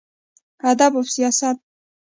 [0.69, 1.57] ادب او سياست: